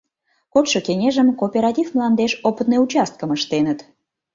Кодшо 0.53 0.79
кеҥежым 0.87 1.27
кооператив 1.39 1.87
мландеш 1.95 2.31
опытный 2.49 2.81
участкым 2.85 3.29
ыштеныт. 3.37 3.79